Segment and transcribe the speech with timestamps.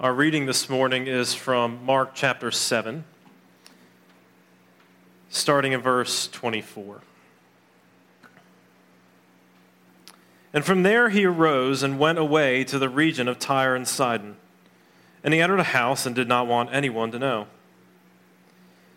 [0.00, 3.02] Our reading this morning is from Mark chapter 7,
[5.28, 7.00] starting in verse 24.
[10.54, 14.36] And from there he arose and went away to the region of Tyre and Sidon.
[15.24, 17.48] And he entered a house and did not want anyone to know.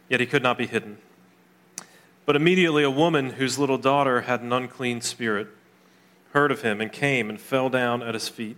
[0.08, 1.00] Yet he could not be hidden.
[2.28, 5.48] But immediately a woman whose little daughter had an unclean spirit
[6.34, 8.58] heard of him and came and fell down at his feet.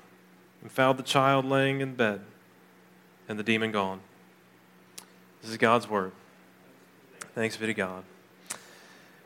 [0.61, 2.21] and found the child laying in bed
[3.27, 3.99] and the demon gone.
[5.41, 6.11] This is God's word.
[7.33, 8.03] Thanks be to God.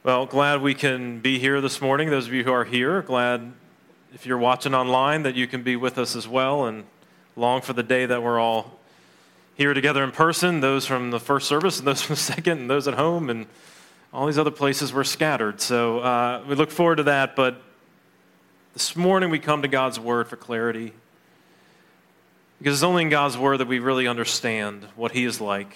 [0.03, 2.09] Well, glad we can be here this morning.
[2.09, 3.51] Those of you who are here, glad
[4.13, 6.85] if you're watching online that you can be with us as well and
[7.35, 8.79] long for the day that we're all
[9.55, 12.69] here together in person, those from the first service and those from the second and
[12.69, 13.47] those at home and
[14.13, 15.59] all these other places were scattered.
[15.59, 17.35] So uh, we look forward to that.
[17.35, 17.61] But
[18.73, 20.93] this morning we come to God's Word for clarity.
[22.59, 25.75] Because it's only in God's Word that we really understand what He is like,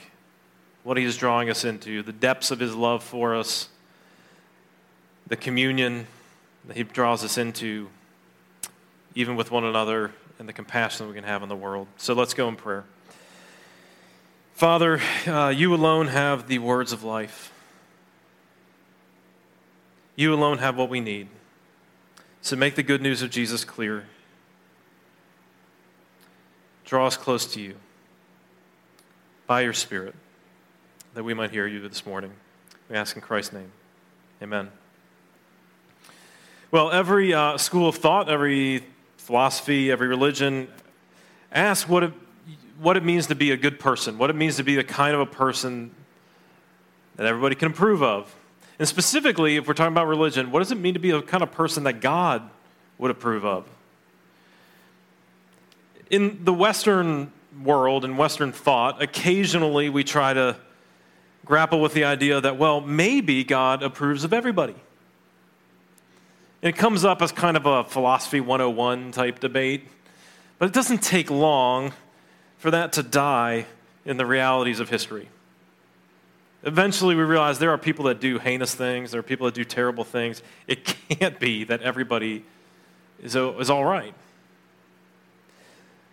[0.84, 3.70] what He is drawing us into, the depths of His love for us,
[5.28, 6.08] the communion
[6.68, 7.90] that He draws us into,
[9.16, 11.88] even with one another, and the compassion that we can have in the world.
[11.98, 12.86] So let's go in prayer.
[14.54, 17.54] Father, uh, you alone have the words of life.
[20.16, 21.30] You alone have what we need.
[22.42, 24.08] So make the good news of Jesus clear.
[26.90, 27.76] Draw us close to you
[29.46, 30.16] by your Spirit
[31.14, 32.32] that we might hear you this morning.
[32.90, 33.72] We ask in Christ's name.
[34.42, 34.72] Amen.
[36.72, 38.84] Well, every uh, school of thought, every
[39.18, 40.68] philosophy, every religion
[41.52, 42.14] asks what it,
[42.80, 45.14] what it means to be a good person, what it means to be the kind
[45.14, 45.92] of a person
[47.18, 48.36] that everybody can approve of.
[48.80, 51.44] And specifically, if we're talking about religion, what does it mean to be the kind
[51.44, 52.50] of person that God
[52.98, 53.68] would approve of?
[56.10, 57.32] In the Western
[57.64, 60.58] world and Western thought, occasionally we try to
[61.46, 64.76] grapple with the idea that, well, maybe God approves of everybody.
[66.62, 69.88] And it comes up as kind of a philosophy 101 type debate,
[70.58, 71.94] but it doesn't take long
[72.58, 73.66] for that to die
[74.06, 75.30] in the realities of history.
[76.64, 79.64] Eventually, we realize there are people that do heinous things, there are people that do
[79.64, 80.44] terrible things.
[80.68, 82.44] It can't be that everybody
[83.24, 84.14] is, is all right.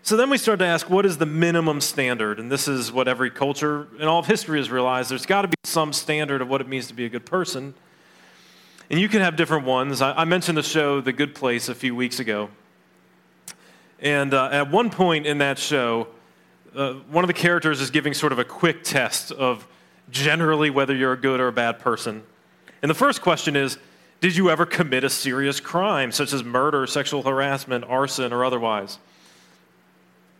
[0.07, 2.39] So then we start to ask what is the minimum standard?
[2.39, 5.49] And this is what every culture in all of history has realized there's got to
[5.49, 7.75] be some standard of what it means to be a good person.
[8.89, 10.01] And you can have different ones.
[10.01, 12.51] I, I mentioned the show The Good Place a few weeks ago.
[13.99, 16.07] And uh, at one point in that show,
[16.77, 19.67] uh, one of the characters is giving sort of a quick test of
[20.09, 22.23] generally whether you're a good or a bad person.
[22.81, 23.77] And the first question is
[24.21, 29.01] Did you ever commit a serious crime, such as murder, sexual harassment, arson, or otherwise?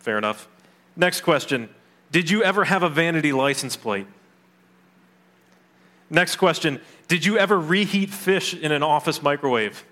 [0.07, 0.47] Fair enough.
[0.95, 1.67] Next question
[2.13, 4.07] Did you ever have a vanity license plate?
[6.09, 6.79] Next question
[7.09, 9.83] Did you ever reheat fish in an office microwave?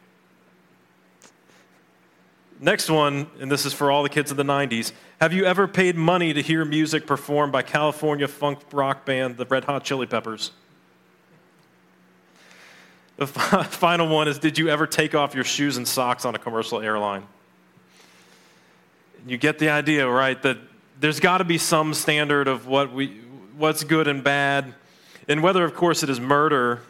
[2.61, 4.93] Next one, and this is for all the kids of the 90s.
[5.19, 9.45] Have you ever paid money to hear music performed by California funk rock band, the
[9.45, 10.51] Red Hot Chili Peppers?
[13.17, 13.27] The
[13.69, 16.79] final one is Did you ever take off your shoes and socks on a commercial
[16.79, 17.27] airline?
[19.25, 20.41] You get the idea, right?
[20.41, 20.57] That
[20.99, 23.21] there's got to be some standard of what we,
[23.57, 24.73] what's good and bad.
[25.27, 26.81] And whether, of course, it is murder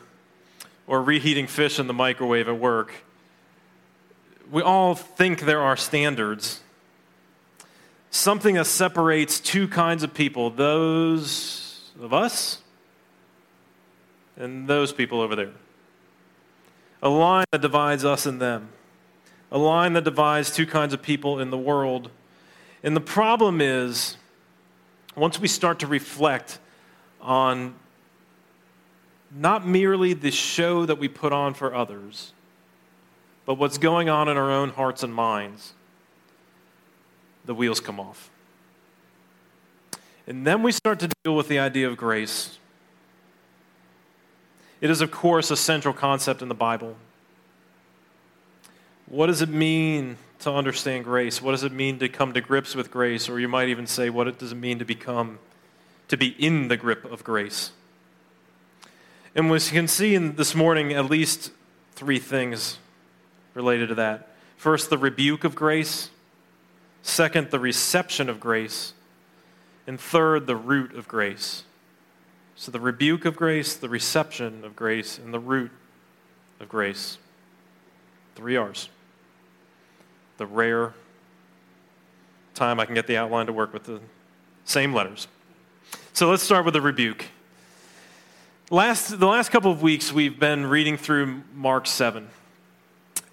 [0.87, 2.93] or reheating fish in the microwave at work
[4.51, 6.61] we all think there are standards.
[8.11, 12.61] Something that separates two kinds of people those of us
[14.37, 15.51] and those people over there.
[17.01, 18.69] A line that divides us and them.
[19.51, 22.09] A line that divides two kinds of people in the world.
[22.85, 24.15] And the problem is,
[25.15, 26.59] once we start to reflect
[27.19, 27.73] on
[29.35, 32.31] not merely the show that we put on for others,
[33.47, 35.73] but what's going on in our own hearts and minds,
[37.43, 38.29] the wheels come off.
[40.27, 42.59] And then we start to deal with the idea of grace.
[44.79, 46.95] It is, of course, a central concept in the Bible.
[49.07, 51.41] What does it mean to understand grace?
[51.41, 53.27] What does it mean to come to grips with grace?
[53.27, 55.39] Or you might even say, what it does it mean to become,
[56.07, 57.71] to be in the grip of grace?
[59.35, 61.51] And as you can see in this morning at least
[61.93, 62.77] three things
[63.55, 64.35] related to that.
[64.55, 66.11] First, the rebuke of grace.
[67.01, 68.93] Second, the reception of grace.
[69.87, 71.63] And third, the root of grace.
[72.55, 75.71] So, the rebuke of grace, the reception of grace, and the root
[76.59, 77.17] of grace.
[78.35, 78.89] Three R's.
[80.37, 80.93] The rare
[82.53, 83.99] time I can get the outline to work with the
[84.63, 85.27] same letters.
[86.13, 87.25] So, let's start with the rebuke.
[88.71, 92.27] Last, the last couple of weeks, we've been reading through Mark 7.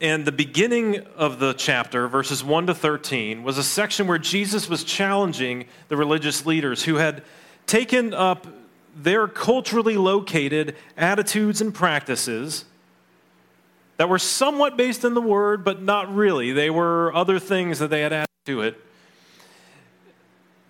[0.00, 4.68] And the beginning of the chapter, verses 1 to 13, was a section where Jesus
[4.68, 7.22] was challenging the religious leaders who had
[7.66, 8.46] taken up
[8.96, 12.64] their culturally located attitudes and practices
[14.02, 16.50] that were somewhat based in the Word, but not really.
[16.50, 18.76] They were other things that they had added to it,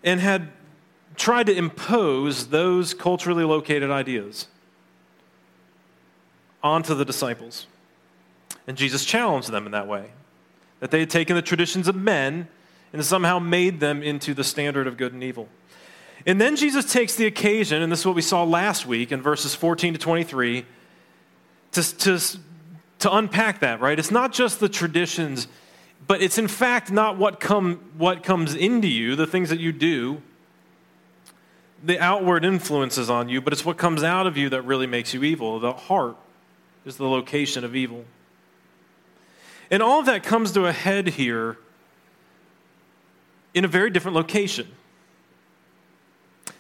[0.05, 0.51] and had
[1.17, 4.49] tried to impose those culturally located ideas
[6.63, 7.67] onto the disciples.
[8.67, 10.11] And Jesus challenged them in that way
[10.81, 12.49] that they had taken the traditions of men
[12.93, 15.49] and somehow made them into the standard of good and evil.
[16.27, 19.23] And then Jesus takes the occasion, and this is what we saw last week in
[19.23, 20.67] verses 14 to 23,
[21.73, 22.21] to, to,
[23.03, 23.99] to unpack that, right?
[23.99, 25.49] It's not just the traditions,
[26.07, 29.73] but it's in fact not what, come, what comes into you, the things that you
[29.73, 30.23] do,
[31.83, 35.13] the outward influences on you, but it's what comes out of you that really makes
[35.13, 35.59] you evil.
[35.59, 36.17] The heart
[36.85, 38.05] is the location of evil.
[39.71, 41.59] And all of that comes to a head here
[43.53, 44.69] in a very different location.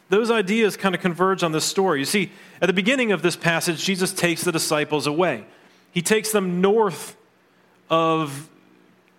[0.09, 2.01] Those ideas kind of converge on this story.
[2.01, 5.45] You see, at the beginning of this passage, Jesus takes the disciples away.
[5.93, 7.17] He takes them north
[7.89, 8.49] of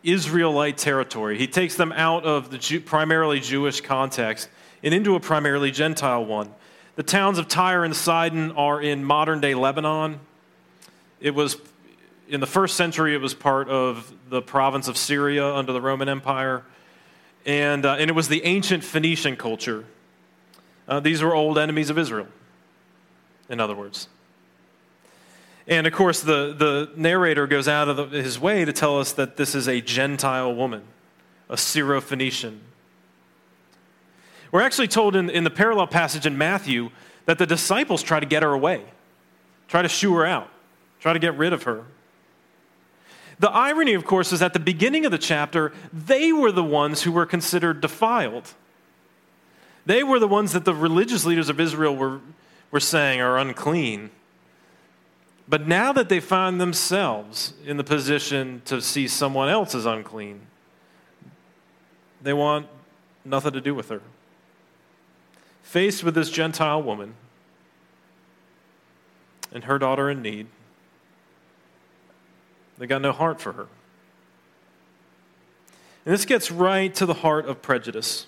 [0.03, 1.37] Israelite territory.
[1.37, 4.49] He takes them out of the Jew, primarily Jewish context
[4.83, 6.53] and into a primarily Gentile one.
[6.95, 10.19] The towns of Tyre and Sidon are in modern day Lebanon.
[11.21, 11.57] It was,
[12.27, 16.09] in the first century, it was part of the province of Syria under the Roman
[16.09, 16.63] Empire.
[17.45, 19.85] And, uh, and it was the ancient Phoenician culture.
[20.87, 22.27] Uh, these were old enemies of Israel,
[23.49, 24.07] in other words.
[25.67, 29.13] And of course, the, the narrator goes out of the, his way to tell us
[29.13, 30.83] that this is a Gentile woman,
[31.49, 32.61] a Syro Phoenician.
[34.51, 36.89] We're actually told in, in the parallel passage in Matthew
[37.25, 38.83] that the disciples try to get her away,
[39.67, 40.49] try to shoo her out
[41.03, 41.83] try to get rid of her.
[43.39, 47.01] The irony, of course, is at the beginning of the chapter, they were the ones
[47.01, 48.53] who were considered defiled.
[49.85, 52.21] They were the ones that the religious leaders of Israel were,
[52.71, 54.11] were saying are unclean.
[55.47, 60.41] But now that they find themselves in the position to see someone else as unclean,
[62.21, 62.67] they want
[63.25, 64.01] nothing to do with her.
[65.61, 67.15] Faced with this Gentile woman
[69.51, 70.47] and her daughter in need,
[72.77, 73.67] they got no heart for her.
[76.05, 78.27] And this gets right to the heart of prejudice.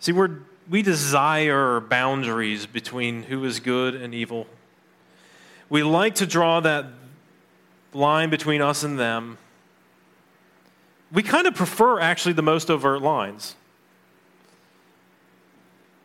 [0.00, 0.28] See, we
[0.68, 4.46] we desire boundaries between who is good and evil.
[5.74, 6.86] We like to draw that
[7.92, 9.38] line between us and them.
[11.10, 13.56] We kind of prefer actually the most overt lines.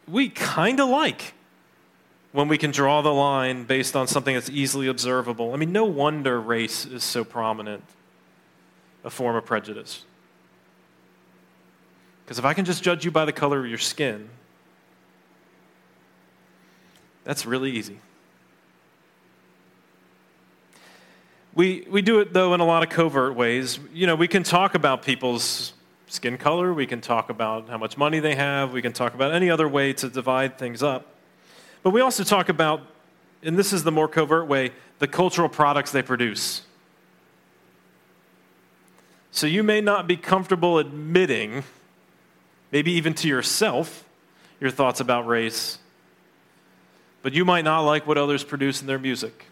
[0.07, 1.35] We kind of like
[2.31, 5.53] when we can draw the line based on something that's easily observable.
[5.53, 7.83] I mean, no wonder race is so prominent
[9.03, 10.03] a form of prejudice.
[12.25, 14.29] Because if I can just judge you by the color of your skin,
[17.23, 17.99] that's really easy.
[21.59, 23.81] We, we do it, though, in a lot of covert ways.
[23.93, 25.73] You know, we can talk about people's
[26.07, 29.33] skin color, we can talk about how much money they have, we can talk about
[29.33, 31.07] any other way to divide things up.
[31.83, 32.83] But we also talk about,
[33.43, 36.61] and this is the more covert way, the cultural products they produce.
[39.31, 41.65] So you may not be comfortable admitting,
[42.71, 44.05] maybe even to yourself,
[44.61, 45.77] your thoughts about race,
[47.21, 49.48] but you might not like what others produce in their music.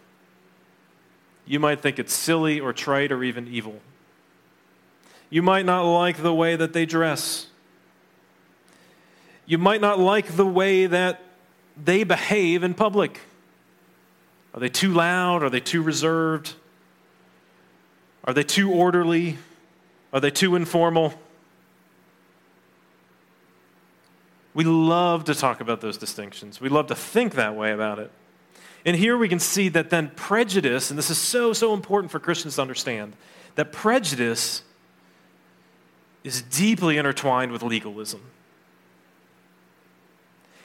[1.47, 3.79] You might think it's silly or trite or even evil.
[5.29, 7.47] You might not like the way that they dress.
[9.45, 11.21] You might not like the way that
[11.81, 13.21] they behave in public?
[14.53, 15.41] Are they too loud?
[15.41, 16.53] Are they too reserved?
[18.25, 19.37] Are they too orderly?
[20.11, 21.13] Are they too informal?
[24.53, 26.59] We love to talk about those distinctions.
[26.59, 28.11] We love to think that way about it.
[28.87, 32.21] And here we can see that then prejudice, and this is so, so important for
[32.21, 33.17] Christians to understand,
[33.55, 34.63] that prejudice
[36.23, 38.21] is deeply intertwined with legalism.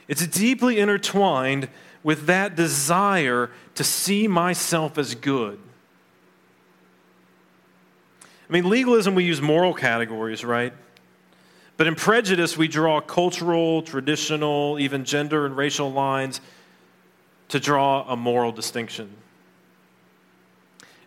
[0.07, 1.67] It's deeply intertwined
[2.01, 5.59] with that desire to see myself as good.
[8.49, 10.71] I mean, legalism, we use moral categories, right?
[11.75, 16.39] But in prejudice, we draw cultural, traditional, even gender and racial lines
[17.49, 19.15] to draw a moral distinction.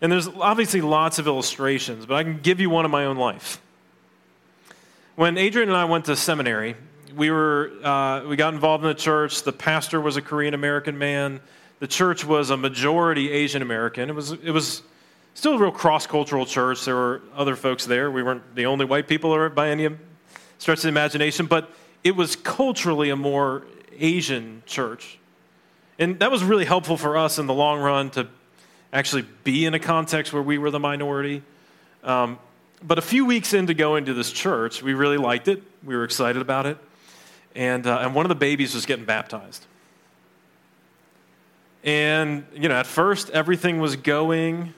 [0.00, 3.16] And there's obviously lots of illustrations, but I can give you one in my own
[3.16, 3.61] life.
[5.14, 6.76] When Adrian and I went to seminary,
[7.14, 9.43] we, were, uh, we got involved in the church.
[9.43, 11.40] The pastor was a Korean American man.
[11.78, 14.11] The church was a majority Asian American.
[14.11, 14.83] It was, it was
[15.33, 16.85] still a real cross cultural church.
[16.85, 18.11] There were other folks there.
[18.11, 19.88] We weren't the only white people by any
[20.59, 21.71] stretch of the imagination, but
[22.05, 23.64] it was culturally a more
[23.99, 25.19] Asian church.
[25.99, 28.29] And that was really helpful for us in the long run to
[28.93, 31.43] actually be in a context where we were the minority.
[32.05, 32.38] Um,
[32.83, 35.62] but a few weeks into going to this church, we really liked it.
[35.83, 36.79] We were excited about it.
[37.55, 39.65] And, uh, and one of the babies was getting baptized.
[41.83, 44.75] And, you know, at first, everything was going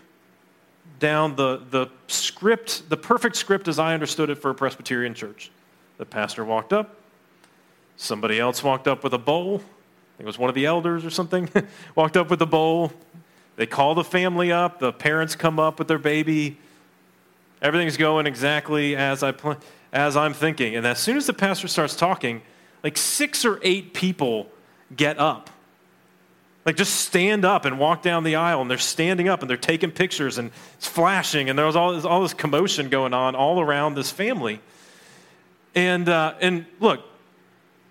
[1.01, 5.51] down the, the script, the perfect script as I understood it for a Presbyterian church.
[5.97, 6.97] The pastor walked up,
[7.97, 9.63] somebody else walked up with a bowl.
[10.19, 11.49] Think it was one of the elders or something,
[11.95, 12.93] walked up with a bowl.
[13.55, 16.59] They call the family up, the parents come up with their baby.
[17.63, 19.59] Everything's going exactly as, I pl-
[19.93, 20.75] as I'm thinking.
[20.75, 22.43] And as soon as the pastor starts talking,
[22.83, 24.51] like six or eight people
[24.97, 25.51] get up.
[26.67, 29.57] Like just stand up and walk down the aisle, and they're standing up and they're
[29.57, 33.61] taking pictures and it's flashing, and there's all this, all this commotion going on all
[33.61, 34.61] around this family.
[35.77, 37.05] And, uh, and look,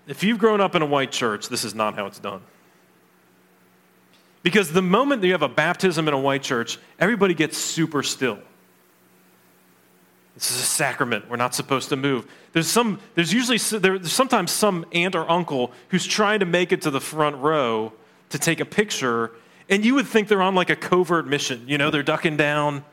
[0.08, 2.42] if you've grown up in a white church, this is not how it's done.
[4.42, 8.02] Because the moment that you have a baptism in a white church, everybody gets super
[8.02, 8.40] still.
[10.36, 11.30] This is a sacrament.
[11.30, 12.28] We're not supposed to move.
[12.54, 16.84] There's, some, there's usually there's sometimes some aunt or uncle who's trying to make it
[16.84, 17.92] to the front row
[18.30, 19.32] to take a picture,
[19.68, 21.64] and you would think they're on like a covert mission.
[21.68, 22.86] You know, they're ducking down,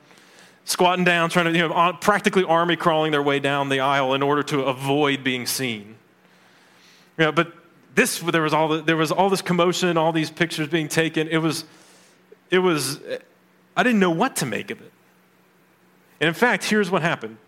[0.64, 4.22] squatting down, trying to, you know, practically army crawling their way down the aisle in
[4.22, 5.96] order to avoid being seen.
[7.18, 7.52] You know, but
[7.94, 11.28] this, there was all, the, there was all this commotion, all these pictures being taken.
[11.28, 11.64] It was,
[12.50, 13.00] it was,
[13.76, 14.92] I didn't know what to make of it.
[16.20, 17.38] And in fact, here's what happened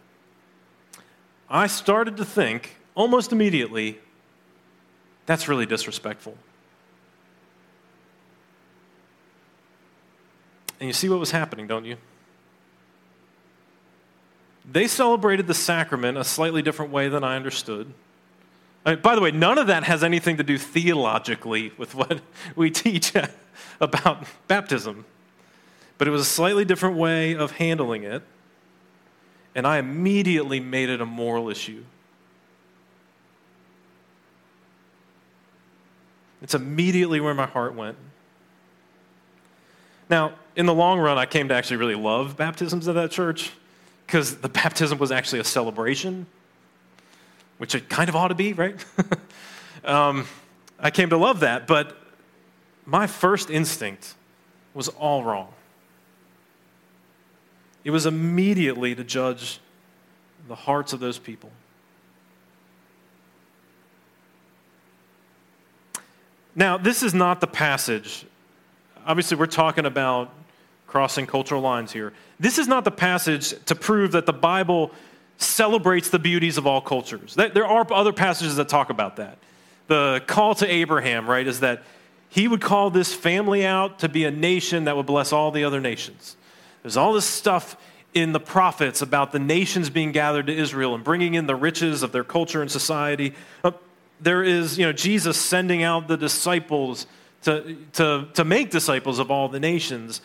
[1.49, 3.99] I started to think almost immediately
[5.27, 6.37] that's really disrespectful.
[10.79, 11.97] And you see what was happening, don't you?
[14.71, 17.93] They celebrated the sacrament a slightly different way than I understood.
[18.87, 22.21] I mean, by the way, none of that has anything to do theologically with what
[22.57, 23.13] we teach
[23.81, 25.05] about baptism.
[25.99, 28.23] But it was a slightly different way of handling it
[29.57, 31.83] and I immediately made it a moral issue.
[36.43, 37.97] It's immediately where my heart went.
[40.11, 43.51] Now, in the long run, I came to actually really love baptisms at that church
[44.07, 46.27] because the baptism was actually a celebration,
[47.59, 48.85] which it kind of ought to be, right?
[49.85, 50.27] um,
[50.79, 51.97] I came to love that, but
[52.85, 54.15] my first instinct
[54.75, 55.53] was all wrong.
[57.83, 59.61] It was immediately to judge
[60.49, 61.51] the hearts of those people.
[66.55, 68.25] Now, this is not the passage.
[69.07, 70.33] Obviously, we're talking about
[70.87, 72.13] crossing cultural lines here.
[72.41, 74.91] This is not the passage to prove that the Bible
[75.39, 77.35] celebrates the beauties of all cultures.
[77.35, 79.39] There are other passages that talk about that.
[79.87, 81.83] The call to Abraham, right, is that
[82.29, 85.65] he would call this family out to be a nation that would bless all the
[85.65, 86.37] other nations.
[86.83, 87.77] There's all this stuff
[88.15, 92.03] in the prophets about the nations being gathered to Israel and bringing in the riches
[92.03, 93.35] of their culture and society.
[93.63, 93.73] Uh,
[94.21, 97.07] there is, you know, Jesus sending out the disciples
[97.43, 100.23] to, to, to make disciples of all the nations.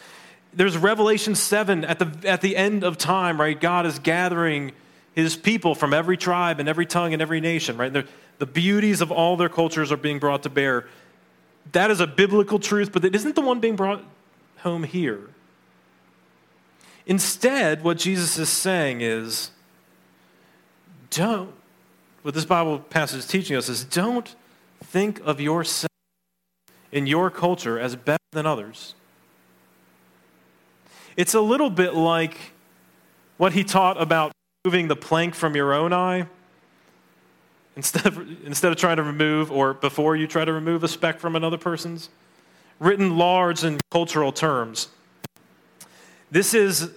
[0.54, 3.60] There's Revelation 7 at the, at the end of time, right?
[3.60, 4.72] God is gathering
[5.14, 7.92] his people from every tribe and every tongue and every nation, right?
[7.92, 8.06] They're,
[8.40, 10.88] the beauties of all their cultures are being brought to bear.
[11.74, 14.04] That is a biblical truth, but it isn't the one being brought
[14.58, 15.30] home here.
[17.06, 19.52] Instead, what Jesus is saying is
[21.10, 21.54] don't,
[22.22, 24.36] what this Bible passage is teaching us is don't
[24.84, 25.90] think of yourself
[26.92, 28.96] in your culture as better than others.
[31.18, 32.38] It's a little bit like
[33.38, 34.32] what he taught about
[34.64, 36.28] moving the plank from your own eye.
[37.76, 41.20] Instead of, instead of trying to remove, or before you try to remove a speck
[41.20, 42.10] from another person's,
[42.80, 44.90] written large in cultural terms.
[46.30, 46.92] This is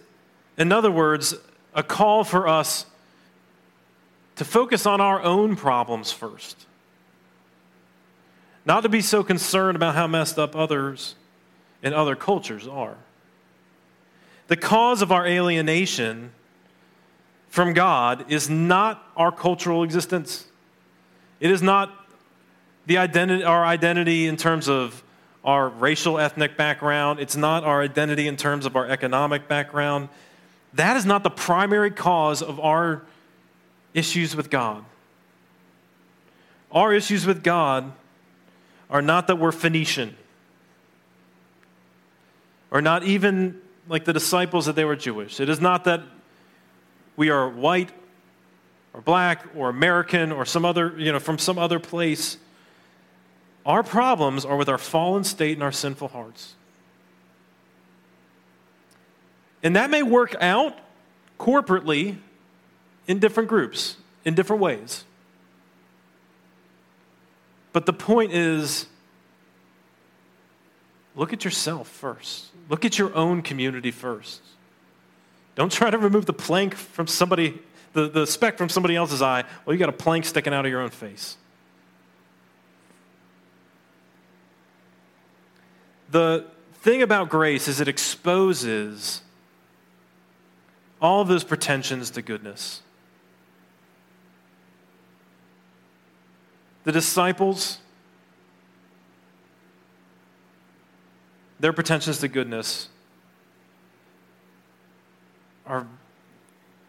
[0.56, 1.34] In other words,
[1.74, 2.86] a call for us
[4.36, 6.66] to focus on our own problems first.
[8.64, 11.14] Not to be so concerned about how messed up others
[11.82, 12.96] and other cultures are.
[14.46, 16.32] The cause of our alienation
[17.54, 20.44] from God is not our cultural existence.
[21.38, 21.94] It is not
[22.86, 25.04] the our identity in terms of
[25.44, 27.20] our racial ethnic background.
[27.20, 30.08] It's not our identity in terms of our economic background.
[30.72, 33.02] That is not the primary cause of our
[33.94, 34.84] issues with God.
[36.72, 37.92] Our issues with God
[38.90, 40.16] are not that we're Phoenician,
[42.72, 45.38] or not even like the disciples that they were Jewish.
[45.38, 46.00] It is not that
[47.16, 47.90] we are white
[48.92, 52.38] or black or American or some other, you know, from some other place.
[53.66, 56.54] Our problems are with our fallen state and our sinful hearts.
[59.62, 60.78] And that may work out
[61.40, 62.18] corporately
[63.06, 65.04] in different groups, in different ways.
[67.72, 68.86] But the point is
[71.16, 72.46] look at yourself first.
[72.68, 74.42] Look at your own community first.
[75.54, 77.60] Don't try to remove the plank from somebody,
[77.92, 79.44] the, the speck from somebody else's eye.
[79.64, 81.36] Well, you got a plank sticking out of your own face.
[86.10, 89.22] The thing about grace is it exposes
[91.00, 92.82] all of those pretensions to goodness.
[96.84, 97.78] The disciples,
[101.58, 102.88] their pretensions to goodness
[105.66, 105.86] are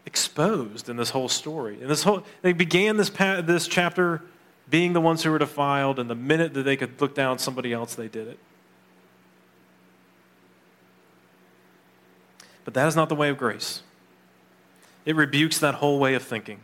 [0.05, 1.79] exposed in this whole story.
[1.81, 4.21] And this whole, they began this, this chapter
[4.69, 7.71] being the ones who were defiled, and the minute that they could look down somebody
[7.71, 8.39] else, they did it.
[12.63, 13.83] But that is not the way of grace.
[15.05, 16.59] It rebukes that whole way of thinking.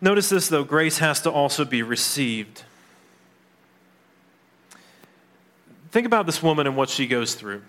[0.00, 2.62] Notice this, though grace has to also be received.
[5.90, 7.62] Think about this woman and what she goes through.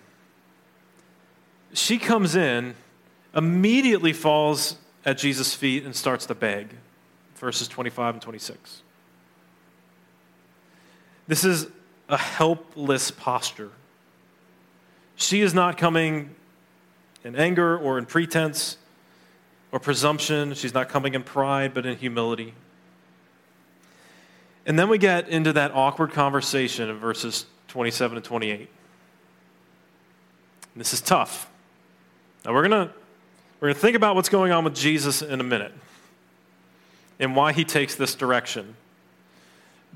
[1.77, 2.73] She comes in,
[3.35, 6.69] immediately falls at Jesus' feet, and starts to beg.
[7.35, 8.81] Verses 25 and 26.
[11.27, 11.67] This is
[12.09, 13.69] a helpless posture.
[15.17, 16.33] She is not coming
[17.23, 18.77] in anger or in pretense
[19.71, 20.55] or presumption.
[20.55, 22.55] She's not coming in pride, but in humility.
[24.65, 28.67] And then we get into that awkward conversation in verses 27 and 28.
[30.75, 31.51] This is tough.
[32.45, 32.91] Now we're to
[33.59, 35.73] we're to think about what's going on with Jesus in a minute
[37.19, 38.75] and why he takes this direction.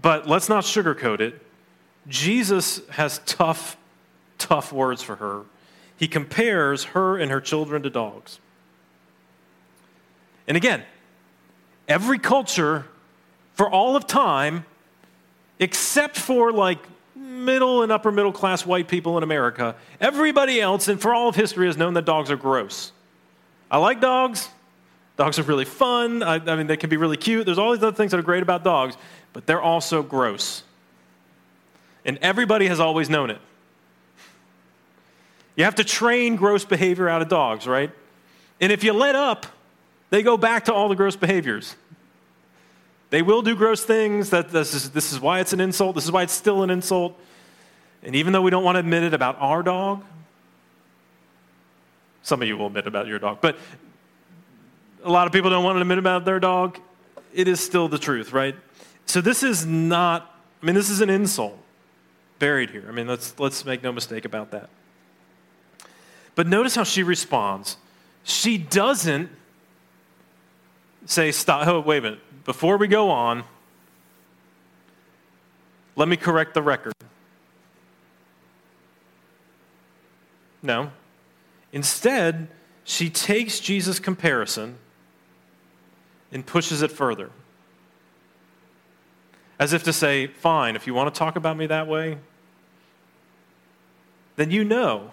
[0.02, 1.40] But let's not sugarcoat it.
[2.08, 3.78] Jesus has tough,
[4.40, 5.44] tough words for her
[6.02, 8.40] he compares her and her children to dogs.
[10.48, 10.82] And again,
[11.88, 12.88] every culture
[13.54, 14.66] for all of time,
[15.60, 16.80] except for like
[17.44, 21.36] middle and upper middle class white people in America, everybody else and for all of
[21.36, 22.92] history has known that dogs are gross.
[23.70, 24.50] I like dogs.
[25.18, 26.24] Dogs are really fun.
[26.24, 27.46] I, I mean, they can be really cute.
[27.46, 28.96] There's all these other things that are great about dogs,
[29.34, 30.64] but they're also gross.
[32.06, 33.40] And everybody has always known it.
[35.56, 37.92] You have to train gross behavior out of dogs, right?
[38.60, 39.46] And if you let up,
[40.10, 41.76] they go back to all the gross behaviors.
[43.12, 44.30] They will do gross things.
[44.30, 45.96] That this is, this is why it's an insult.
[45.96, 47.20] This is why it's still an insult.
[48.04, 50.04] And even though we don't want to admit it about our dog,
[52.24, 53.58] some of you will admit about your dog, but
[55.04, 56.80] a lot of people don't want to admit about their dog.
[57.34, 58.56] It is still the truth, right?
[59.06, 61.58] So this is not, I mean, this is an insult
[62.40, 62.86] buried here.
[62.88, 64.70] I mean, let's, let's make no mistake about that.
[66.36, 67.78] But notice how she responds.
[68.24, 69.30] She doesn't
[71.06, 72.20] say, Stop, oh, wait a minute.
[72.46, 73.44] Before we go on,
[75.96, 76.94] let me correct the record.
[80.62, 80.92] No.
[81.72, 82.48] Instead,
[82.84, 84.78] she takes Jesus' comparison
[86.32, 87.30] and pushes it further.
[89.60, 92.18] As if to say, fine, if you want to talk about me that way,
[94.36, 95.12] then you know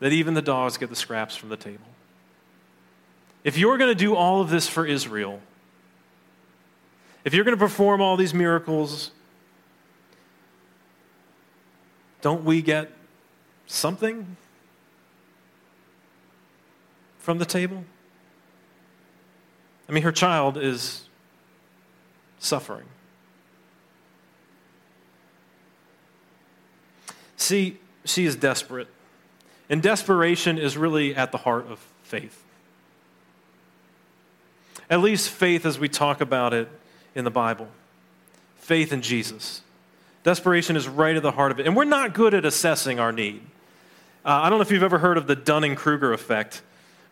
[0.00, 1.86] that even the dogs get the scraps from the table.
[3.44, 5.40] If you're going to do all of this for Israel,
[7.24, 9.12] if you're going to perform all these miracles,
[12.20, 12.90] don't we get
[13.68, 14.36] something
[17.18, 17.84] from the table?
[19.88, 21.04] I mean, her child is
[22.38, 22.86] suffering.
[27.36, 28.88] See, she is desperate.
[29.70, 32.44] And desperation is really at the heart of faith.
[34.90, 36.68] At least faith as we talk about it
[37.14, 37.68] in the Bible.
[38.56, 39.62] Faith in Jesus.
[40.24, 41.66] Desperation is right at the heart of it.
[41.66, 43.42] And we're not good at assessing our need.
[44.24, 46.62] Uh, I don't know if you've ever heard of the Dunning Kruger effect,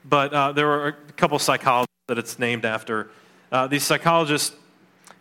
[0.05, 3.11] but uh, there are a couple psychologists that it's named after.
[3.53, 4.55] Uh, these psychologists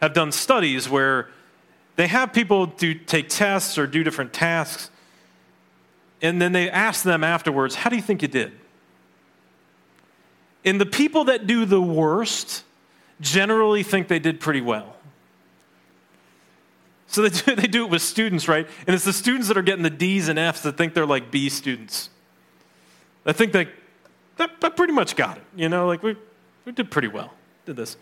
[0.01, 1.29] have done studies where
[1.95, 4.89] they have people do take tests or do different tasks,
[6.21, 8.51] and then they ask them afterwards, How do you think you did?
[10.65, 12.63] And the people that do the worst
[13.21, 14.94] generally think they did pretty well.
[17.15, 18.67] So they do, they do it with students, right?
[18.85, 21.31] And it's the students that are getting the D's and F's that think they're like
[21.31, 22.09] B students.
[23.25, 23.69] I think they,
[24.35, 25.43] that, pretty much got it.
[25.55, 26.17] You know, like we,
[26.65, 27.33] we did pretty well,
[27.65, 27.95] did this.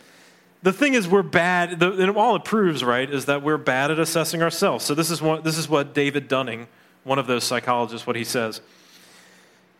[0.63, 3.91] The thing is, we're bad, the, and all it proves, right, is that we're bad
[3.91, 4.83] at assessing ourselves.
[4.83, 6.67] So this is, what, this is what David Dunning,
[7.03, 8.61] one of those psychologists, what he says.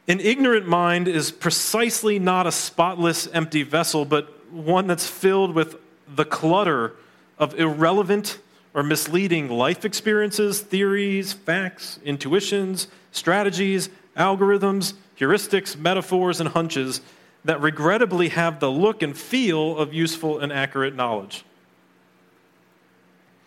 [0.08, 5.78] An ignorant mind is precisely not a spotless, empty vessel, but one that's filled with
[6.14, 6.94] the clutter
[7.40, 8.38] of irrelevant
[8.74, 17.02] or misleading life experiences, theories, facts, intuitions, strategies, algorithms, heuristics, metaphors, and hunches
[17.46, 21.44] that regrettably have the look and feel of useful and accurate knowledge.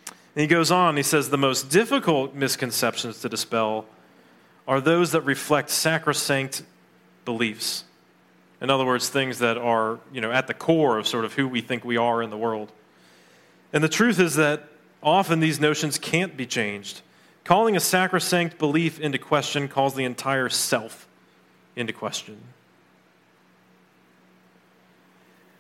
[0.07, 3.87] And he goes on, he says, the most difficult misconceptions to dispel
[4.69, 6.63] are those that reflect sacrosanct
[7.25, 7.85] beliefs.
[8.61, 11.49] In other words, things that are you know, at the core of sort of who
[11.49, 12.71] we think we are in the world.
[13.73, 14.69] And the truth is that
[15.07, 17.01] often these notions can't be changed.
[17.45, 21.09] Calling a sacrosanct belief into question calls the entire self
[21.77, 22.39] into question.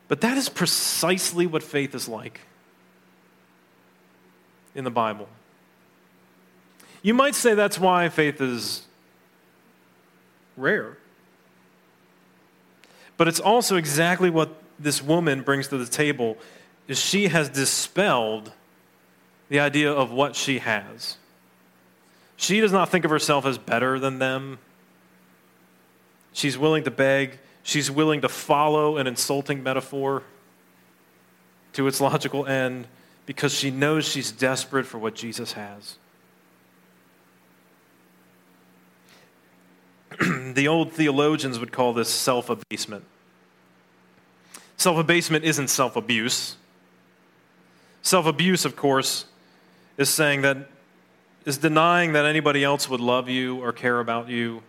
[0.08, 2.40] But that is precisely what faith is like
[4.74, 5.28] in the Bible.
[7.02, 8.82] You might say that's why faith is
[10.56, 10.98] rare.
[13.16, 16.36] But it's also exactly what this woman brings to the table
[16.88, 18.52] is she has dispelled
[19.48, 21.16] the idea of what she has.
[22.36, 24.58] She does not think of herself as better than them.
[26.32, 27.38] She's willing to beg.
[27.62, 30.22] She's willing to follow an insulting metaphor
[31.72, 32.86] to its logical end
[33.24, 35.96] because she knows she's desperate for what Jesus has.
[40.54, 43.04] the old theologians would call this self abasement.
[44.76, 46.56] Self abasement isn't self abuse.
[48.02, 49.24] Self abuse, of course,
[49.96, 50.56] is saying that,
[51.44, 54.62] is denying that anybody else would love you or care about you.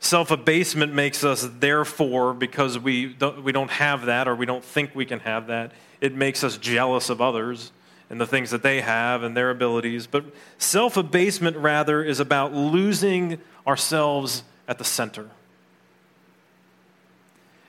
[0.00, 4.64] Self abasement makes us, therefore, because we don't, we don't have that or we don't
[4.64, 7.70] think we can have that, it makes us jealous of others
[8.08, 10.06] and the things that they have and their abilities.
[10.06, 10.24] But
[10.58, 15.30] self abasement, rather, is about losing ourselves at the center.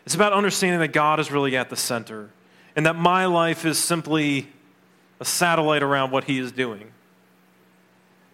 [0.05, 2.29] It's about understanding that God is really at the center
[2.75, 4.49] and that my life is simply
[5.21, 6.91] a satellite around what He is doing.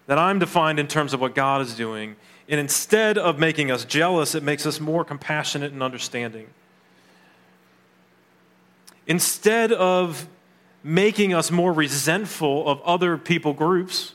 [0.07, 2.15] That I'm defined in terms of what God is doing.
[2.47, 6.47] And instead of making us jealous, it makes us more compassionate and understanding.
[9.05, 10.27] Instead of
[10.81, 14.13] making us more resentful of other people groups,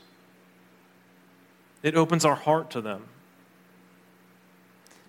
[1.83, 3.03] it opens our heart to them.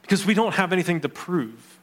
[0.02, 1.73] Because we don't have anything to prove.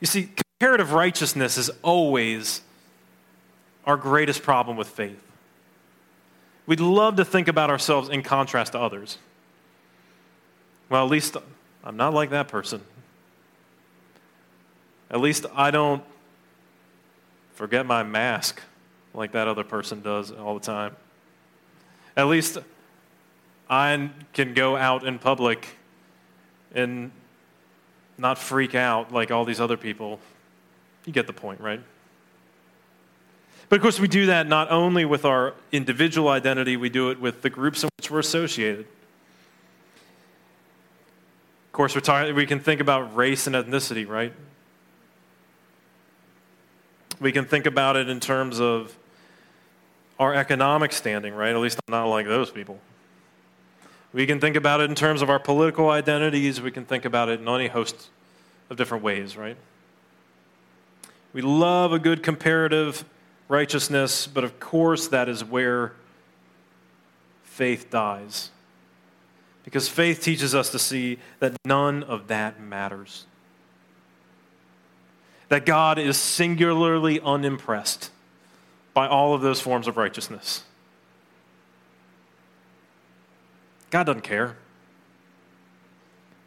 [0.00, 2.62] You see, comparative righteousness is always
[3.84, 5.22] our greatest problem with faith.
[6.66, 9.18] We'd love to think about ourselves in contrast to others.
[10.90, 11.36] Well, at least
[11.82, 12.82] I'm not like that person.
[15.10, 16.02] At least I don't
[17.54, 18.60] forget my mask
[19.14, 20.94] like that other person does all the time.
[22.16, 22.58] At least
[23.70, 25.68] I can go out in public
[26.74, 27.10] and
[28.18, 30.18] not freak out like all these other people.
[31.04, 31.80] You get the point, right?
[33.68, 37.20] But of course, we do that not only with our individual identity, we do it
[37.20, 38.86] with the groups in which we're associated.
[41.66, 44.32] Of course, we're talking, we can think about race and ethnicity, right?
[47.20, 48.96] We can think about it in terms of
[50.18, 51.50] our economic standing, right?
[51.50, 52.80] At least I'm not like those people.
[54.12, 56.60] We can think about it in terms of our political identities.
[56.60, 58.08] We can think about it in any host
[58.70, 59.56] of different ways, right?
[61.32, 63.04] We love a good comparative
[63.48, 65.92] righteousness, but of course, that is where
[67.44, 68.50] faith dies.
[69.64, 73.26] Because faith teaches us to see that none of that matters
[75.48, 78.10] that God is singularly unimpressed
[78.94, 80.64] by all of those forms of righteousness.
[83.90, 84.56] God doesn't care.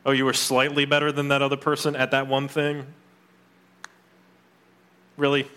[0.06, 2.86] Oh, you were slightly better than that other person at that one thing?
[5.18, 5.48] Really?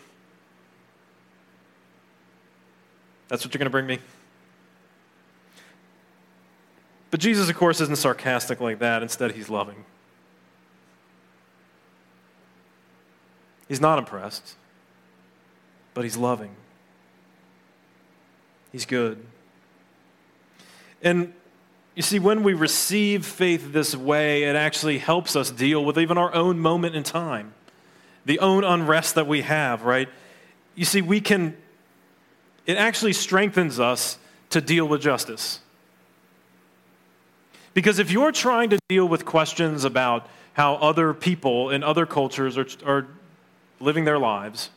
[3.28, 3.98] That's what you're going to bring me?
[7.10, 9.02] But Jesus, of course, isn't sarcastic like that.
[9.02, 9.84] Instead, he's loving.
[13.68, 14.56] He's not impressed,
[15.94, 16.54] but he's loving.
[18.72, 19.24] He's good.
[21.02, 21.32] And
[21.94, 26.18] you see, when we receive faith this way, it actually helps us deal with even
[26.18, 27.54] our own moment in time,
[28.24, 30.08] the own unrest that we have, right?
[30.74, 31.56] You see, we can,
[32.66, 34.18] it actually strengthens us
[34.50, 35.60] to deal with justice.
[37.74, 42.58] Because if you're trying to deal with questions about how other people in other cultures
[42.58, 43.06] are, are
[43.78, 44.70] living their lives,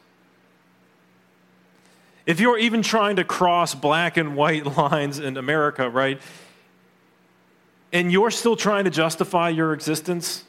[2.28, 6.22] if you're even trying to cross black and white lines in America, right,
[7.92, 10.44] and you're still trying to justify your existence,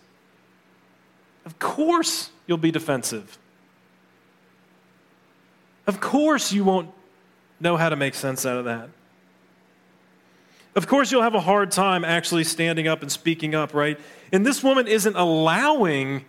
[1.44, 3.38] of course you'll be defensive.
[5.86, 6.90] Of course you won't
[7.60, 8.90] know how to make sense out of that.
[10.74, 13.98] Of course, you'll have a hard time actually standing up and speaking up, right?
[14.30, 16.24] And this woman isn't allowing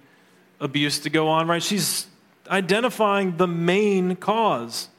[0.60, 1.62] abuse to go on, right?
[1.62, 2.08] She's
[2.50, 4.90] identifying the main cause.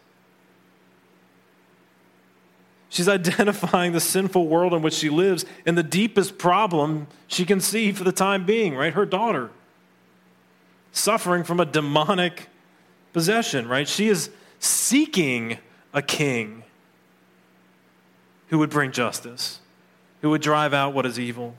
[2.91, 7.61] She's identifying the sinful world in which she lives and the deepest problem she can
[7.61, 8.93] see for the time being, right?
[8.93, 9.51] Her daughter
[10.93, 12.49] suffering from a demonic
[13.13, 13.89] possession, right?
[13.89, 15.59] She is seeking
[15.95, 16.65] a king
[18.49, 19.61] who would bring justice,
[20.21, 21.55] who would drive out what is evil.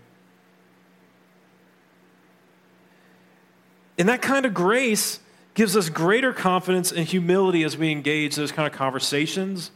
[3.98, 5.22] And that kind of grace
[5.54, 9.72] gives us greater confidence and humility as we engage those kind of conversations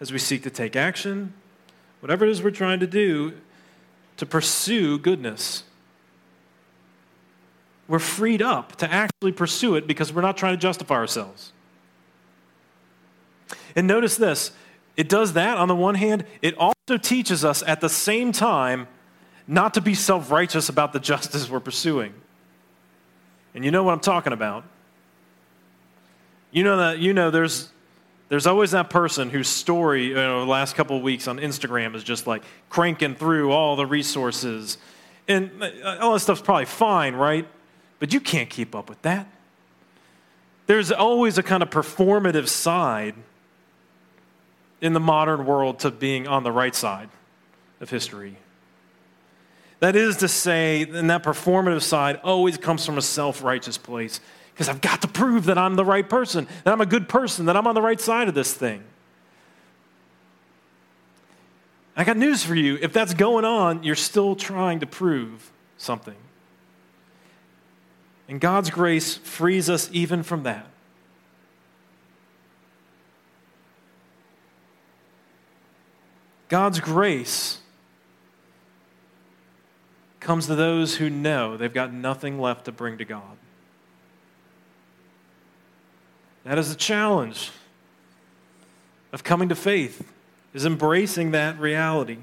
[0.00, 1.34] as we seek to take action,
[2.00, 3.34] whatever it is we're trying to do
[4.16, 5.64] to pursue goodness.
[7.86, 11.52] We're freed up to actually pursue it because we're not trying to justify ourselves.
[13.76, 14.52] And notice this
[14.96, 18.88] it does that on the one hand, it also teaches us at the same time
[19.46, 22.14] not to be self righteous about the justice we're pursuing.
[23.54, 24.64] And you know what I'm talking about.
[26.52, 27.70] You know that you know there's
[28.30, 31.96] there's always that person whose story, you know, the last couple of weeks on Instagram
[31.96, 34.78] is just like cranking through all the resources.
[35.26, 37.46] And uh, all that stuff's probably fine, right?
[37.98, 39.26] But you can't keep up with that.
[40.68, 43.16] There's always a kind of performative side
[44.80, 47.08] in the modern world to being on the right side
[47.80, 48.36] of history.
[49.80, 54.20] That is to say, and that performative side always comes from a self righteous place
[54.60, 57.46] because I've got to prove that I'm the right person, that I'm a good person,
[57.46, 58.84] that I'm on the right side of this thing.
[61.96, 62.76] I got news for you.
[62.82, 66.18] If that's going on, you're still trying to prove something.
[68.28, 70.66] And God's grace frees us even from that.
[76.50, 77.60] God's grace
[80.20, 83.38] comes to those who know they've got nothing left to bring to God.
[86.44, 87.50] That is the challenge
[89.12, 90.10] of coming to faith,
[90.54, 92.18] is embracing that reality.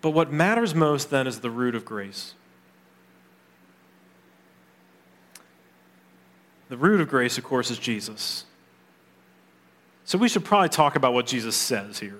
[0.00, 2.34] But what matters most then is the root of grace.
[6.68, 8.44] The root of grace, of course, is Jesus.
[10.04, 12.18] So we should probably talk about what Jesus says here.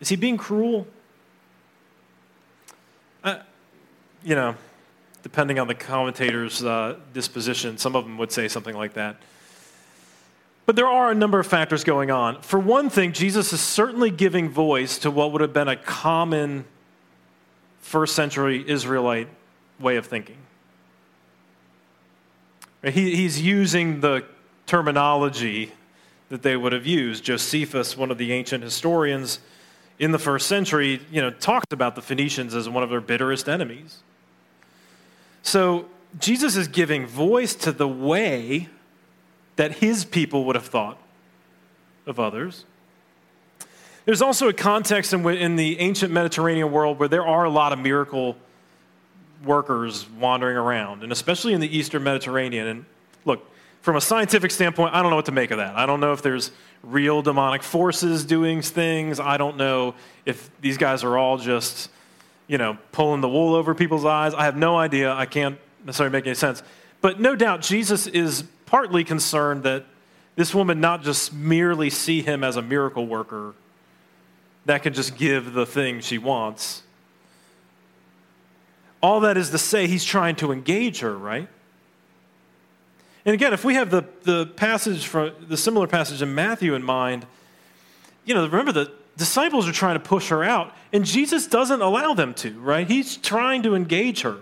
[0.00, 0.86] Is he being cruel?
[3.22, 3.40] Uh,
[4.22, 4.54] you know,
[5.22, 9.16] depending on the commentator's uh, disposition, some of them would say something like that.
[10.66, 12.40] But there are a number of factors going on.
[12.42, 16.64] For one thing, Jesus is certainly giving voice to what would have been a common
[17.80, 19.28] first century Israelite
[19.80, 20.36] way of thinking.
[22.84, 24.24] He, he's using the
[24.66, 25.72] terminology
[26.28, 27.24] that they would have used.
[27.24, 29.40] Josephus, one of the ancient historians
[29.98, 33.48] in the first century, you know, talked about the Phoenicians as one of their bitterest
[33.48, 33.98] enemies.
[35.42, 35.86] So
[36.18, 38.68] Jesus is giving voice to the way
[39.56, 40.98] that his people would have thought
[42.06, 42.64] of others.
[44.04, 47.72] There's also a context in, in the ancient Mediterranean world where there are a lot
[47.72, 48.36] of miracle
[49.44, 52.66] workers wandering around, and especially in the Eastern Mediterranean.
[52.66, 52.84] And
[53.24, 53.48] look,
[53.82, 55.76] from a scientific standpoint, I don't know what to make of that.
[55.76, 56.50] I don't know if there's
[56.82, 59.20] real demonic forces doing things.
[59.20, 59.94] I don't know
[60.26, 61.90] if these guys are all just
[62.50, 64.34] you know, pulling the wool over people's eyes.
[64.34, 65.12] I have no idea.
[65.12, 66.64] I can't necessarily make any sense.
[67.00, 69.86] But no doubt, Jesus is partly concerned that
[70.34, 73.54] this woman not just merely see him as a miracle worker
[74.64, 76.82] that can just give the thing she wants.
[79.00, 81.48] All that is to say, he's trying to engage her, right?
[83.24, 86.82] And again, if we have the, the passage from the similar passage in Matthew in
[86.82, 87.26] mind,
[88.24, 92.14] you know, remember the disciples are trying to push her out, and Jesus doesn't allow
[92.14, 92.88] them to, right?
[92.88, 94.38] He's trying to engage her.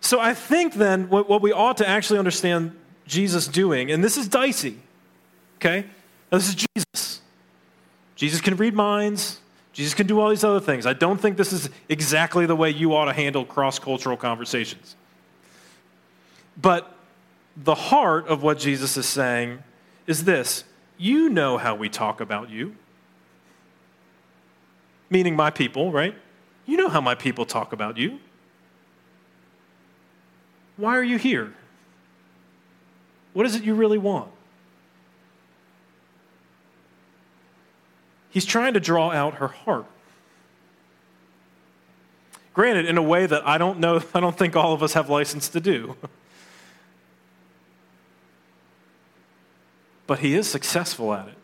[0.00, 4.16] So I think then what, what we ought to actually understand Jesus doing, and this
[4.16, 4.78] is dicey,
[5.58, 5.84] okay?
[6.30, 7.20] This is Jesus.
[8.16, 9.38] Jesus can read minds.
[9.74, 10.86] Jesus can do all these other things.
[10.86, 14.96] I don't think this is exactly the way you ought to handle cross cultural conversations.
[16.60, 16.94] But
[17.54, 19.62] the heart of what Jesus is saying
[20.06, 20.64] is this
[21.02, 22.76] You know how we talk about you.
[25.10, 26.14] Meaning my people, right?
[26.64, 28.20] You know how my people talk about you.
[30.76, 31.54] Why are you here?
[33.32, 34.30] What is it you really want?
[38.30, 39.86] He's trying to draw out her heart.
[42.54, 45.10] Granted, in a way that I don't know, I don't think all of us have
[45.10, 45.96] license to do.
[50.06, 51.34] But he is successful at it.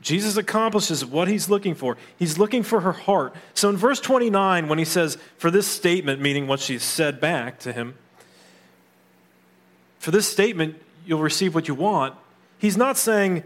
[0.00, 1.96] Jesus accomplishes what he's looking for.
[2.18, 3.34] He's looking for her heart.
[3.54, 7.58] So in verse 29, when he says, for this statement, meaning what she said back
[7.60, 7.96] to him,
[9.98, 12.14] for this statement, you'll receive what you want,
[12.58, 13.42] he's not saying,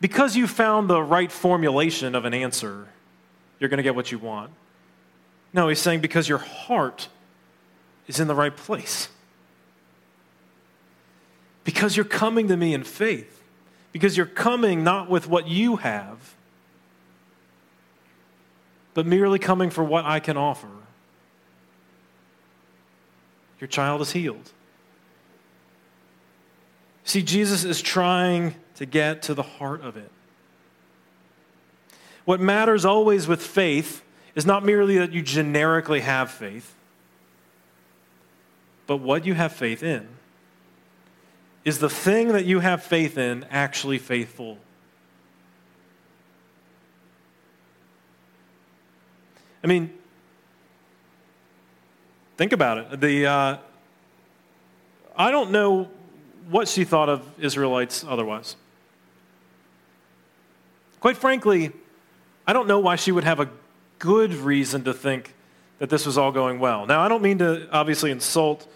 [0.00, 2.86] because you found the right formulation of an answer,
[3.58, 4.52] you're going to get what you want.
[5.52, 7.08] No, he's saying, because your heart
[8.06, 9.08] is in the right place.
[11.68, 13.42] Because you're coming to me in faith.
[13.92, 16.34] Because you're coming not with what you have,
[18.94, 20.70] but merely coming for what I can offer.
[23.60, 24.50] Your child is healed.
[27.04, 30.10] See, Jesus is trying to get to the heart of it.
[32.24, 34.02] What matters always with faith
[34.34, 36.74] is not merely that you generically have faith,
[38.86, 40.08] but what you have faith in.
[41.68, 44.56] Is the thing that you have faith in actually faithful?
[49.62, 49.92] I mean,
[52.38, 53.00] think about it.
[53.02, 53.56] The, uh,
[55.14, 55.90] I don't know
[56.48, 58.56] what she thought of Israelites otherwise.
[61.00, 61.72] Quite frankly,
[62.46, 63.50] I don't know why she would have a
[63.98, 65.34] good reason to think
[65.80, 66.86] that this was all going well.
[66.86, 68.66] Now, I don't mean to obviously insult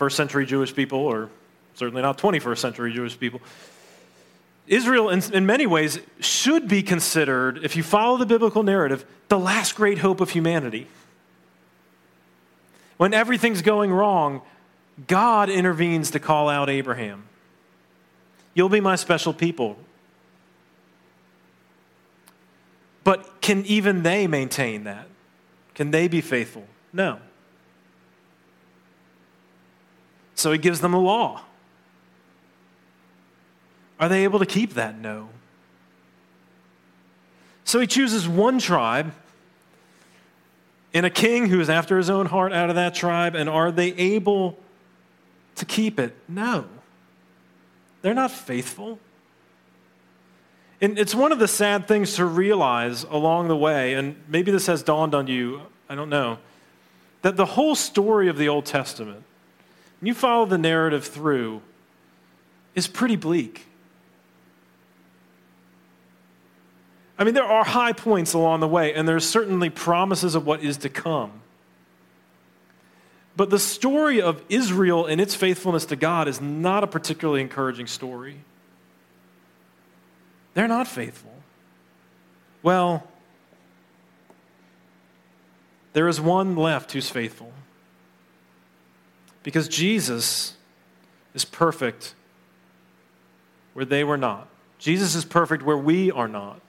[0.00, 1.28] first century Jewish people, or
[1.74, 3.42] certainly not 21st century Jewish people.
[4.66, 9.38] Israel, in, in, many ways, should be considered, if you follow the biblical narrative, the
[9.38, 10.86] last great hope of humanity.
[12.96, 14.40] When everything's going wrong,
[15.06, 17.24] God intervenes to call out Abraham.
[18.54, 19.76] You'll be my special people.
[23.04, 25.08] But can even they maintain that?
[25.74, 26.64] Can they be faithful?
[26.90, 27.20] No.
[30.40, 31.42] So he gives them a law.
[33.98, 34.98] Are they able to keep that?
[34.98, 35.28] No.
[37.64, 39.12] So he chooses one tribe
[40.94, 43.34] and a king who is after his own heart out of that tribe.
[43.34, 44.58] And are they able
[45.56, 46.16] to keep it.
[46.26, 46.64] No.
[48.00, 48.98] They're not faithful.
[50.80, 54.66] And it's one of the sad things to realize along the way, and maybe this
[54.66, 56.38] has dawned on you, I don't know,
[57.20, 59.22] that the whole story of the Old Testament,
[60.00, 61.60] when you follow the narrative through,
[62.74, 63.66] is pretty bleak.
[67.18, 70.62] I mean, there are high points along the way, and there's certainly promises of what
[70.62, 71.32] is to come.
[73.36, 77.86] But the story of Israel and its faithfulness to God is not a particularly encouraging
[77.86, 78.38] story.
[80.54, 81.34] They're not faithful.
[82.62, 83.06] Well,
[85.92, 87.52] there is one left who's faithful.
[89.42, 90.54] Because Jesus
[91.34, 92.14] is perfect
[93.72, 94.48] where they were not.
[94.78, 96.60] Jesus is perfect where we are not.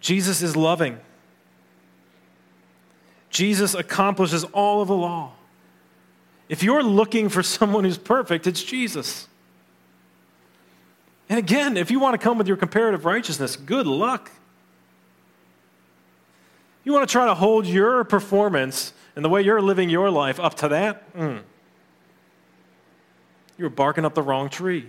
[0.00, 1.00] Jesus is loving
[3.36, 5.32] Jesus accomplishes all of the law.
[6.48, 9.28] If you're looking for someone who's perfect, it's Jesus.
[11.28, 14.30] And again, if you want to come with your comparative righteousness, good luck.
[16.82, 20.38] You want to try to hold your performance and the way you're living your life
[20.38, 21.12] up to that?
[21.14, 21.42] Mm.
[23.58, 24.88] You're barking up the wrong tree.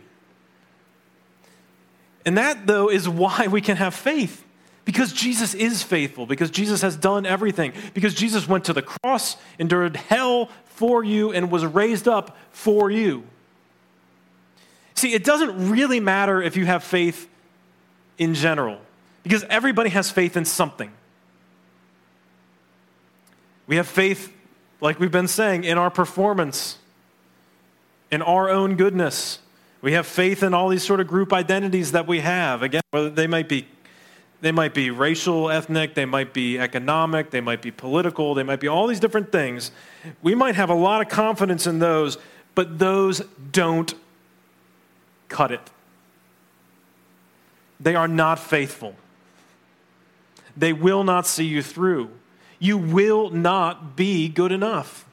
[2.26, 4.44] And that, though, is why we can have faith.
[4.84, 9.36] Because Jesus is faithful, because Jesus has done everything, because Jesus went to the cross,
[9.60, 13.24] endured hell for you and was raised up for you.
[14.96, 17.30] See, it doesn't really matter if you have faith
[18.18, 18.80] in general,
[19.24, 20.92] because everybody has faith in something.
[23.68, 24.34] We have faith,
[24.82, 26.78] like we've been saying, in our performance,
[28.10, 29.40] in our own goodness.
[29.82, 32.64] We have faith in all these sort of group identities that we have.
[32.64, 33.68] Again, whether they might be
[34.40, 38.60] they might be racial, ethnic, they might be economic, they might be political, they might
[38.60, 39.72] be all these different things.
[40.22, 42.20] We might have a lot of confidence in those,
[42.54, 43.94] but those don't
[45.28, 45.72] cut it.
[47.80, 48.96] They are not faithful.
[50.56, 52.12] They will not see you through.
[52.60, 55.06] You will not be good enough.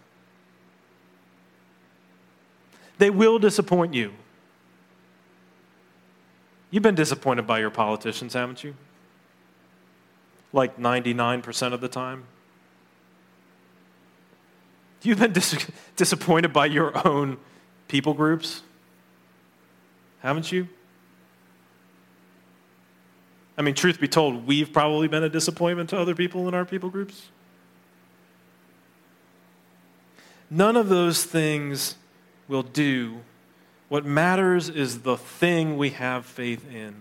[2.99, 4.13] They will disappoint you.
[6.71, 8.75] You've been disappointed by your politicians, haven't you?
[10.53, 12.25] Like 99% of the time.
[15.03, 15.67] You've been dis-
[15.97, 17.37] disappointed by your own
[17.89, 18.63] people groups,
[20.21, 20.69] haven't you?
[23.57, 26.65] I mean, truth be told, we've probably been a disappointment to other people in our
[26.65, 27.29] people groups.
[30.51, 31.97] None of those things
[32.49, 33.21] will do.
[33.89, 36.95] What matters is the thing we have faith in.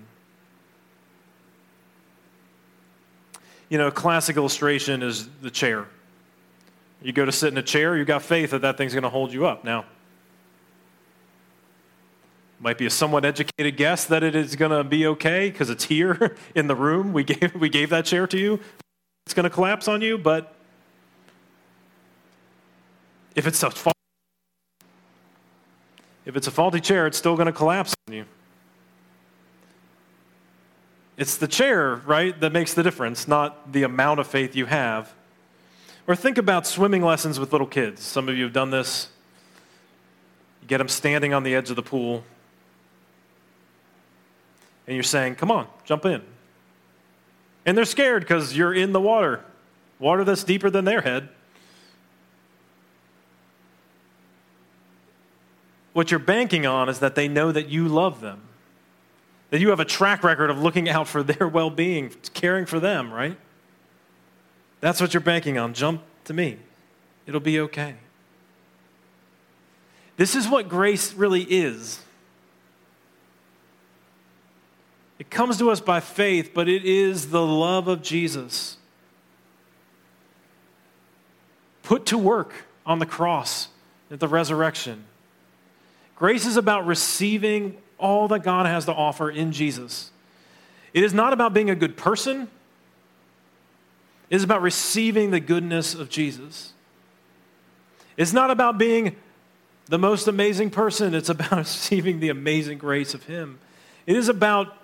[3.70, 5.88] You know, a classic illustration is the chair.
[7.02, 9.10] You go to sit in a chair, you've got faith that that thing's going to
[9.10, 9.64] hold you up.
[9.64, 9.86] Now,
[12.60, 15.84] might be a somewhat educated guess that it is going to be okay because it's
[15.84, 17.12] here in the room.
[17.12, 18.60] We gave, we gave that chair to you.
[19.26, 20.56] It's going to collapse on you, but
[23.36, 24.00] if it's a faulty,
[26.26, 28.26] if it's a faulty chair, it's still going to collapse on you.
[31.18, 35.14] It's the chair, right, that makes the difference, not the amount of faith you have.
[36.08, 38.02] Or think about swimming lessons with little kids.
[38.02, 39.10] Some of you have done this.
[40.62, 42.24] You get them standing on the edge of the pool
[44.88, 46.22] and you're saying, Come on, jump in.
[47.66, 49.44] And they're scared because you're in the water,
[50.00, 51.30] water that's deeper than their head.
[55.94, 58.42] What you're banking on is that they know that you love them,
[59.52, 62.80] that you have a track record of looking out for their well being, caring for
[62.80, 63.38] them, right?
[64.82, 65.74] That's what you're banking on.
[65.74, 66.58] Jump to me,
[67.26, 67.96] it'll be okay.
[70.18, 72.00] This is what grace really is.
[75.20, 78.78] It comes to us by faith, but it is the love of Jesus
[81.84, 83.68] put to work on the cross
[84.10, 85.04] at the resurrection.
[86.24, 90.10] Grace is about receiving all that God has to offer in Jesus.
[90.94, 92.48] It is not about being a good person,
[94.30, 96.72] it is about receiving the goodness of Jesus.
[98.16, 99.18] It's not about being
[99.88, 103.60] the most amazing person, it's about receiving the amazing grace of Him.
[104.08, 104.78] It is about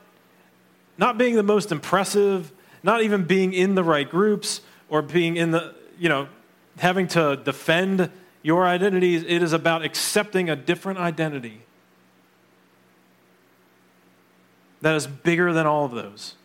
[0.98, 2.52] not being the most impressive,
[2.84, 4.60] not even being in the right groups
[4.90, 6.28] or being in the, you know,
[6.80, 8.12] having to defend
[8.42, 9.24] your identities.
[9.24, 11.62] It is about accepting a different identity
[14.82, 16.36] that is bigger than all of those.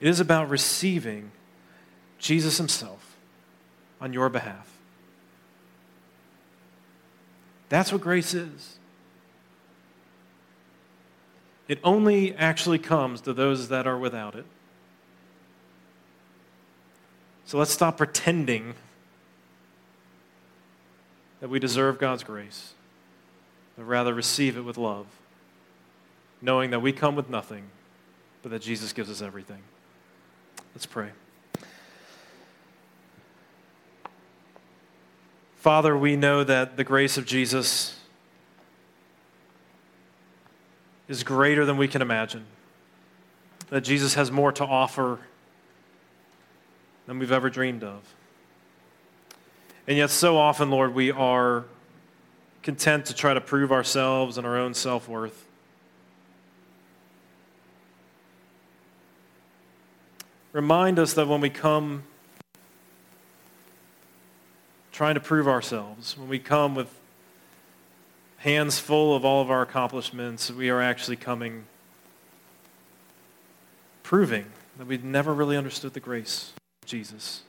[0.00, 1.32] It is about receiving
[2.18, 3.16] Jesus Himself
[4.00, 4.70] on your behalf.
[7.68, 8.78] That's what grace is.
[11.68, 14.44] It only actually comes to those that are without it.
[17.44, 18.74] So let's stop pretending
[21.40, 22.74] that we deserve God's grace,
[23.76, 25.06] but rather receive it with love,
[26.40, 27.64] knowing that we come with nothing,
[28.42, 29.62] but that Jesus gives us everything.
[30.74, 31.10] Let's pray.
[35.56, 37.98] Father, we know that the grace of Jesus
[41.06, 42.46] is greater than we can imagine.
[43.68, 45.18] That Jesus has more to offer
[47.06, 48.14] than we've ever dreamed of.
[49.90, 51.64] And yet, so often, Lord, we are
[52.62, 55.44] content to try to prove ourselves and our own self worth.
[60.52, 62.04] Remind us that when we come
[64.92, 66.94] trying to prove ourselves, when we come with
[68.36, 71.64] hands full of all of our accomplishments, we are actually coming
[74.04, 74.46] proving
[74.78, 77.42] that we've never really understood the grace of Jesus.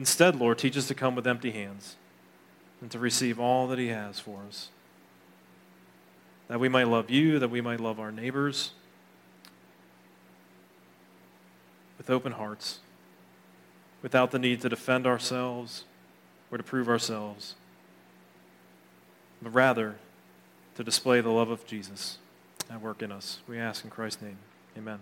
[0.00, 1.96] Instead, Lord, teach us to come with empty hands
[2.80, 4.70] and to receive all that He has for us.
[6.48, 8.70] That we might love you, that we might love our neighbors
[11.98, 12.78] with open hearts,
[14.00, 15.84] without the need to defend ourselves
[16.50, 17.54] or to prove ourselves,
[19.42, 19.96] but rather
[20.76, 22.16] to display the love of Jesus
[22.70, 23.40] at work in us.
[23.46, 24.38] We ask in Christ's name.
[24.78, 25.00] Amen.